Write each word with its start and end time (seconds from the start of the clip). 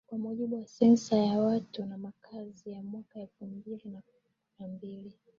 Kwa 0.07 0.17
mujibu 0.17 0.59
wa 0.59 0.67
Sensa 0.67 1.17
ya 1.17 1.39
Watu 1.39 1.85
na 1.85 1.97
Makazi 1.97 2.71
ya 2.71 2.83
Mwaka 2.83 3.19
elfu 3.19 3.45
mbili 3.45 3.97
na 4.59 4.67
mbili 4.67 5.11